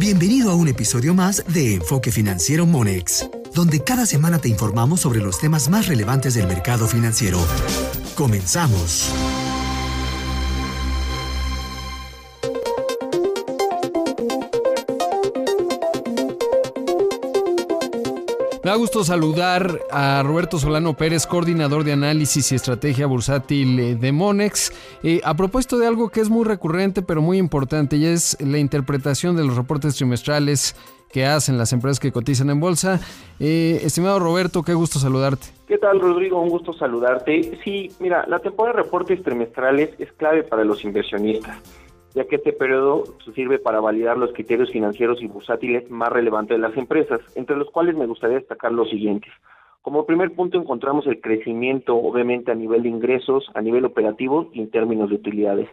[0.00, 5.20] Bienvenido a un episodio más de Enfoque Financiero Monex, donde cada semana te informamos sobre
[5.20, 7.38] los temas más relevantes del mercado financiero.
[8.14, 9.12] Comenzamos.
[18.62, 23.94] Me da gusto saludar a Roberto Solano Pérez, coordinador de análisis y estrategia bursátil eh,
[23.94, 24.70] de Monex.
[25.02, 28.58] Eh, a propósito de algo que es muy recurrente pero muy importante y es la
[28.58, 30.76] interpretación de los reportes trimestrales
[31.10, 33.00] que hacen las empresas que cotizan en bolsa.
[33.38, 35.46] Eh, estimado Roberto, qué gusto saludarte.
[35.66, 36.38] ¿Qué tal, Rodrigo?
[36.42, 37.58] Un gusto saludarte.
[37.64, 41.56] Sí, mira, la temporada de reportes trimestrales es clave para los inversionistas
[42.14, 46.62] ya que este periodo sirve para validar los criterios financieros y bursátiles más relevantes de
[46.62, 49.32] las empresas, entre los cuales me gustaría destacar los siguientes.
[49.82, 54.60] Como primer punto encontramos el crecimiento, obviamente a nivel de ingresos, a nivel operativo y
[54.60, 55.68] en términos de utilidades.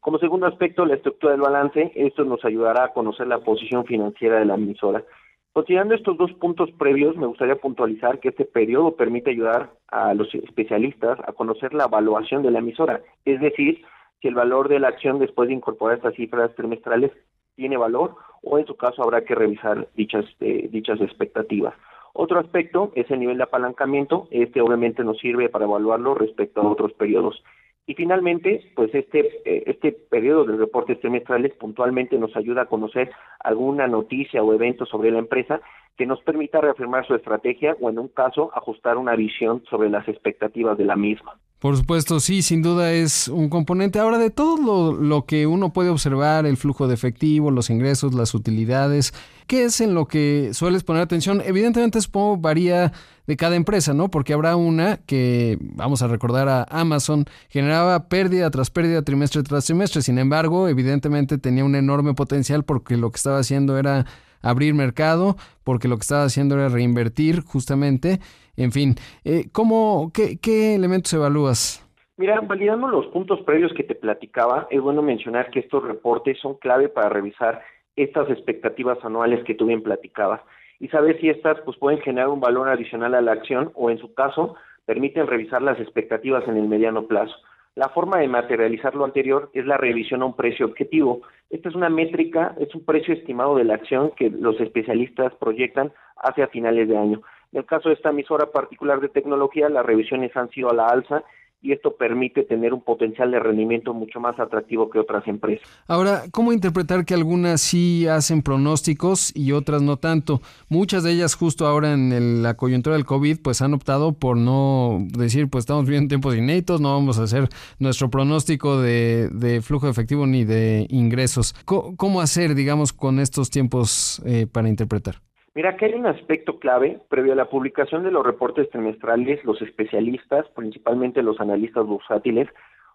[0.00, 4.38] Como segundo aspecto, la estructura del balance, esto nos ayudará a conocer la posición financiera
[4.38, 5.04] de la emisora.
[5.52, 10.32] Considerando estos dos puntos previos, me gustaría puntualizar que este periodo permite ayudar a los
[10.34, 13.82] especialistas a conocer la evaluación de la emisora, es decir,
[14.20, 17.12] si el valor de la acción después de incorporar estas cifras trimestrales
[17.56, 21.74] tiene valor o en su caso habrá que revisar dichas, eh, dichas expectativas.
[22.12, 26.68] Otro aspecto es el nivel de apalancamiento, este obviamente nos sirve para evaluarlo respecto a
[26.68, 27.42] otros periodos.
[27.86, 33.10] Y finalmente, pues este, eh, este periodo de reportes trimestrales puntualmente nos ayuda a conocer
[33.40, 35.60] alguna noticia o evento sobre la empresa
[35.96, 40.06] que nos permita reafirmar su estrategia o en un caso ajustar una visión sobre las
[40.08, 41.38] expectativas de la misma.
[41.60, 43.98] Por supuesto, sí, sin duda es un componente.
[43.98, 48.14] Ahora, de todo lo, lo, que uno puede observar, el flujo de efectivo, los ingresos,
[48.14, 49.12] las utilidades,
[49.46, 51.42] ¿qué es en lo que sueles poner atención?
[51.44, 52.92] Evidentemente, supongo varía
[53.26, 54.10] de cada empresa, ¿no?
[54.10, 59.66] Porque habrá una que, vamos a recordar a Amazon, generaba pérdida tras pérdida, trimestre tras
[59.66, 60.00] trimestre.
[60.00, 64.06] Sin embargo, evidentemente tenía un enorme potencial porque lo que estaba haciendo era
[64.42, 68.18] abrir mercado, porque lo que estaba haciendo era reinvertir justamente.
[68.56, 68.94] En fin,
[69.24, 71.86] eh, ¿cómo, qué, ¿qué elementos evalúas?
[72.16, 76.54] Mira, validando los puntos previos que te platicaba, es bueno mencionar que estos reportes son
[76.56, 77.62] clave para revisar
[77.96, 80.42] estas expectativas anuales que tú bien platicabas
[80.78, 83.98] y saber si estas pues pueden generar un valor adicional a la acción o en
[83.98, 84.56] su caso
[84.86, 87.34] permiten revisar las expectativas en el mediano plazo.
[87.76, 91.22] La forma de materializar lo anterior es la revisión a un precio objetivo.
[91.50, 95.92] Esta es una métrica, es un precio estimado de la acción que los especialistas proyectan
[96.16, 97.22] hacia finales de año.
[97.52, 100.86] En el caso de esta emisora particular de tecnología, las revisiones han sido a la
[100.86, 101.24] alza
[101.62, 105.66] y esto permite tener un potencial de rendimiento mucho más atractivo que otras empresas.
[105.86, 110.40] Ahora, ¿cómo interpretar que algunas sí hacen pronósticos y otras no tanto?
[110.68, 114.98] Muchas de ellas justo ahora en la coyuntura del COVID pues han optado por no
[115.16, 119.88] decir pues estamos viviendo tiempos inéditos, no vamos a hacer nuestro pronóstico de, de flujo
[119.88, 121.54] efectivo ni de ingresos.
[121.64, 125.16] ¿Cómo, hacer, digamos, con estos tiempos eh, para interpretar?
[125.54, 127.00] Mira, que hay un aspecto clave.
[127.08, 132.48] Previo a la publicación de los reportes trimestrales, los especialistas, principalmente los analistas bursátiles,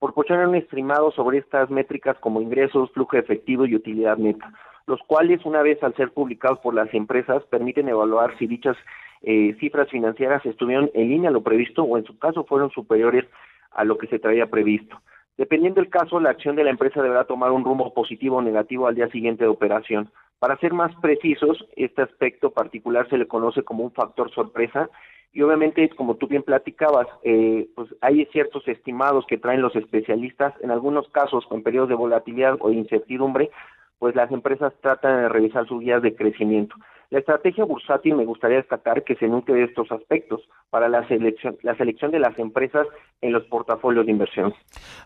[0.00, 4.52] proporcionan un estimado sobre estas métricas como ingresos, flujo efectivo y utilidad neta,
[4.86, 8.76] los cuales, una vez al ser publicados por las empresas, permiten evaluar si dichas
[9.22, 13.26] eh, cifras financieras estuvieron en línea a lo previsto o, en su caso, fueron superiores
[13.72, 15.00] a lo que se traía previsto.
[15.36, 18.86] Dependiendo del caso, la acción de la empresa deberá tomar un rumbo positivo o negativo
[18.86, 20.10] al día siguiente de operación.
[20.38, 24.88] Para ser más precisos, este aspecto particular se le conoce como un factor sorpresa
[25.32, 30.54] y obviamente, como tú bien platicabas, eh, pues hay ciertos estimados que traen los especialistas,
[30.62, 33.50] en algunos casos con periodos de volatilidad o incertidumbre,
[33.98, 36.76] pues las empresas tratan de revisar sus guías de crecimiento.
[37.10, 41.56] La estrategia bursátil me gustaría destacar que se nutre de estos aspectos para la selección,
[41.62, 42.86] la selección de las empresas
[43.22, 44.54] en los portafolios de inversión.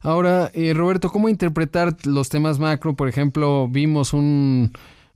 [0.02, 2.94] Ahora, eh, Roberto, ¿cómo interpretar los temas macro?
[2.94, 4.72] Por ejemplo, vimos un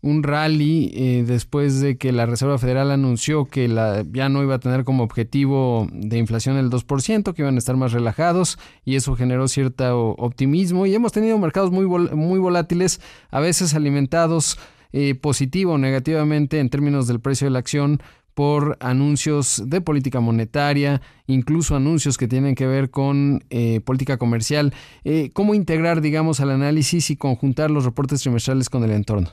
[0.06, 4.54] un rally eh, después de que la Reserva Federal anunció que la, ya no iba
[4.54, 8.94] a tener como objetivo de inflación el 2%, que iban a estar más relajados y
[8.94, 13.00] eso generó cierto optimismo y hemos tenido mercados muy, muy volátiles,
[13.30, 14.58] a veces alimentados
[14.92, 18.00] eh, positivo o negativamente en términos del precio de la acción
[18.34, 24.72] por anuncios de política monetaria, incluso anuncios que tienen que ver con eh, política comercial.
[25.32, 29.30] ¿Cómo integrar, digamos, al análisis y conjuntar los reportes trimestrales con el entorno?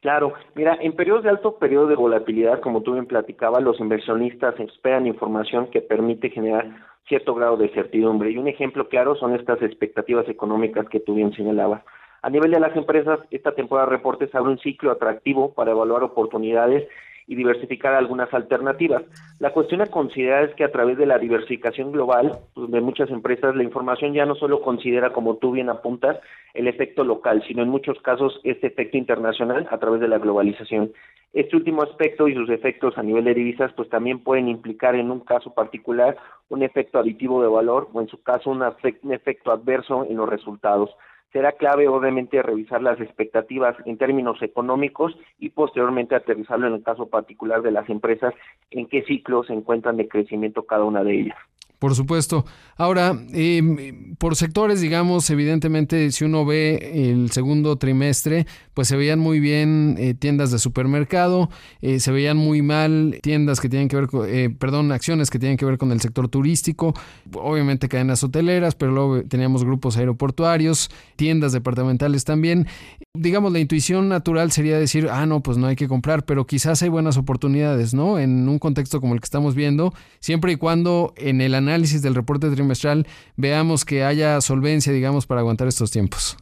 [0.00, 4.58] Claro, mira, en periodos de alto periodo de volatilidad, como tú bien platicabas, los inversionistas
[4.58, 6.70] esperan información que permite generar
[7.06, 8.30] cierto grado de certidumbre.
[8.30, 11.82] Y un ejemplo claro son estas expectativas económicas que tú bien señalabas.
[12.22, 16.02] A nivel de las empresas, esta temporada de reportes abre un ciclo atractivo para evaluar
[16.02, 16.88] oportunidades
[17.30, 19.04] y diversificar algunas alternativas.
[19.38, 23.08] La cuestión a considerar es que a través de la diversificación global pues, de muchas
[23.08, 26.18] empresas, la información ya no solo considera, como tú bien apuntas,
[26.54, 30.92] el efecto local, sino en muchos casos este efecto internacional a través de la globalización.
[31.32, 35.12] Este último aspecto y sus efectos a nivel de divisas, pues también pueden implicar en
[35.12, 36.16] un caso particular
[36.48, 40.28] un efecto aditivo de valor o en su caso un, un efecto adverso en los
[40.28, 40.90] resultados
[41.32, 47.06] será clave obviamente revisar las expectativas en términos económicos y posteriormente aterrizarlo en el caso
[47.06, 48.34] particular de las empresas,
[48.70, 51.38] en qué ciclo se encuentran de crecimiento cada una de ellas.
[51.80, 52.44] Por supuesto.
[52.76, 59.18] Ahora, em, por sectores, digamos, evidentemente, si uno ve el segundo trimestre, pues se veían
[59.18, 61.48] muy bien eh, tiendas de supermercado,
[61.80, 65.38] eh, se veían muy mal tiendas que tienen que ver con, eh, perdón, acciones que
[65.38, 66.92] tienen que ver con el sector turístico,
[67.32, 72.66] obviamente cadenas hoteleras, pero luego teníamos grupos aeroportuarios, tiendas departamentales también.
[73.14, 76.82] Digamos, la intuición natural sería decir, ah, no, pues no hay que comprar, pero quizás
[76.82, 78.18] hay buenas oportunidades, ¿no?
[78.18, 82.02] En un contexto como el que estamos viendo, siempre y cuando en el análisis análisis
[82.02, 83.06] del reporte trimestral
[83.36, 86.36] veamos que haya solvencia, digamos, para aguantar estos tiempos?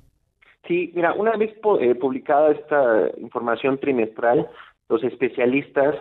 [0.67, 4.49] Sí, mira, una vez eh, publicada esta información trimestral,
[4.89, 5.95] los especialistas,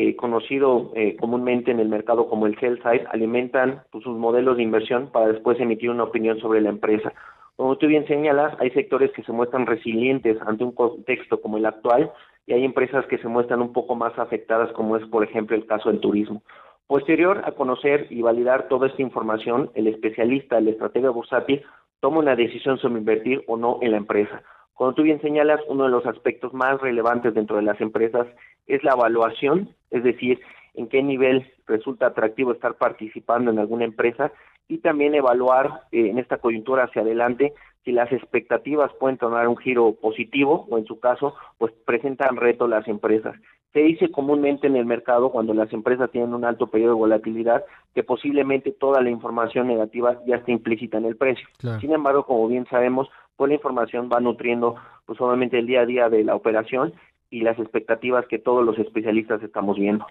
[0.00, 2.80] eh, conocido eh, comúnmente en el mercado como el sell
[3.10, 7.12] alimentan pues, sus modelos de inversión para después emitir una opinión sobre la empresa.
[7.56, 11.66] Como tú bien señalas, hay sectores que se muestran resilientes ante un contexto como el
[11.66, 12.12] actual
[12.46, 15.66] y hay empresas que se muestran un poco más afectadas, como es, por ejemplo, el
[15.66, 16.42] caso del turismo.
[16.88, 21.62] Posterior a conocer y validar toda esta información, el especialista, el estratega bursátil,
[22.00, 24.42] toma una decisión sobre invertir o no en la empresa.
[24.72, 28.26] Cuando tú bien señalas, uno de los aspectos más relevantes dentro de las empresas
[28.66, 30.40] es la evaluación, es decir,
[30.72, 34.32] en qué nivel resulta atractivo estar participando en alguna empresa
[34.66, 37.52] y también evaluar eh, en esta coyuntura hacia adelante
[37.84, 42.66] si las expectativas pueden tomar un giro positivo o en su caso pues presentan reto
[42.66, 43.36] las empresas.
[43.78, 47.64] Se dice comúnmente en el mercado cuando las empresas tienen un alto periodo de volatilidad
[47.94, 51.46] que posiblemente toda la información negativa ya está implícita en el precio.
[51.80, 54.74] Sin embargo, como bien sabemos, pues la información va nutriendo
[55.06, 56.92] pues obviamente el día a día de la operación
[57.30, 60.06] y las expectativas que todos los especialistas estamos viendo.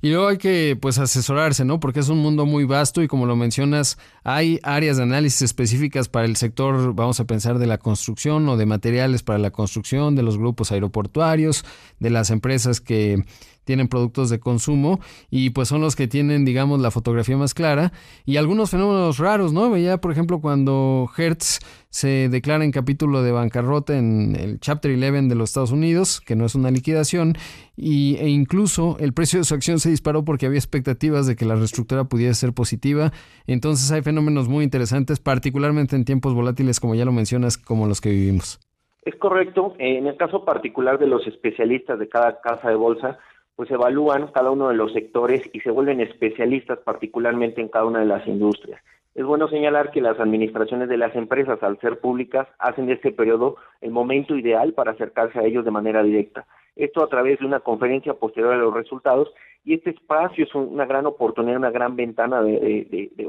[0.00, 1.80] Y luego hay que pues asesorarse, ¿no?
[1.80, 6.08] Porque es un mundo muy vasto y como lo mencionas, hay áreas de análisis específicas
[6.08, 10.16] para el sector, vamos a pensar de la construcción o de materiales para la construcción,
[10.16, 11.64] de los grupos aeroportuarios,
[12.00, 13.22] de las empresas que
[13.64, 15.00] tienen productos de consumo
[15.30, 17.92] y pues son los que tienen, digamos, la fotografía más clara
[18.24, 19.70] y algunos fenómenos raros, ¿no?
[19.70, 25.28] Veía, por ejemplo, cuando Hertz se declara en capítulo de bancarrota en el Chapter 11
[25.28, 27.34] de los Estados Unidos, que no es una liquidación,
[27.76, 31.44] y, e incluso el precio de su acción se disparó porque había expectativas de que
[31.44, 33.12] la reestructura pudiera ser positiva.
[33.46, 38.00] Entonces hay fenómenos muy interesantes, particularmente en tiempos volátiles, como ya lo mencionas, como los
[38.00, 38.58] que vivimos.
[39.04, 39.74] Es correcto.
[39.78, 43.18] En el caso particular de los especialistas de cada casa de bolsa,
[43.56, 48.00] pues evalúan cada uno de los sectores y se vuelven especialistas particularmente en cada una
[48.00, 48.80] de las industrias.
[49.14, 53.12] Es bueno señalar que las administraciones de las empresas, al ser públicas, hacen de este
[53.12, 56.46] periodo el momento ideal para acercarse a ellos de manera directa.
[56.76, 59.32] Esto a través de una conferencia posterior a los resultados
[59.64, 62.42] y este espacio es una gran oportunidad, una gran ventana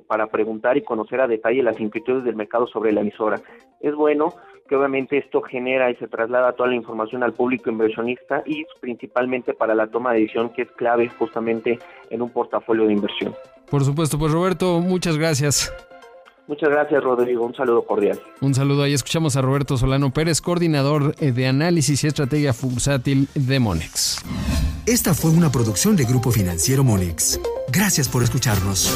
[0.08, 3.40] para preguntar y conocer a detalle las inquietudes del mercado sobre la emisora.
[3.82, 4.34] Es bueno
[4.68, 9.54] que obviamente esto genera y se traslada toda la información al público inversionista y principalmente
[9.54, 11.78] para la toma de decisión que es clave justamente
[12.10, 13.34] en un portafolio de inversión.
[13.70, 15.72] Por supuesto, pues Roberto, muchas gracias.
[16.48, 17.46] Muchas gracias, Rodrigo.
[17.46, 18.20] Un saludo cordial.
[18.42, 18.84] Un saludo.
[18.84, 24.22] Ahí escuchamos a Roberto Solano Pérez, coordinador eh, de análisis y estrategia bursátil de Monex.
[24.86, 27.40] Esta fue una producción de Grupo Financiero Monex.
[27.72, 28.94] Gracias por escucharnos.